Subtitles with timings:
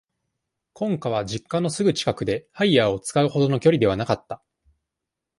[0.73, 4.41] 婚家は、実家のすぐ近くで、ハイヤーを使う程の距離ではなかった。